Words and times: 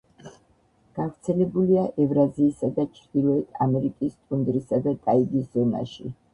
გავრცელებულია 0.99 1.83
ევრაზიისა 2.07 2.71
და 2.79 2.87
ჩრდილოეთ 2.97 3.63
ამერიკის 3.69 4.19
ტუნდრისა 4.19 4.83
და 4.91 4.99
ტაიგის 5.07 5.49
ზონაში. 5.57 6.15